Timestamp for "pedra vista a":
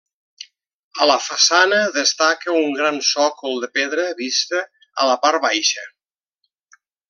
3.77-5.07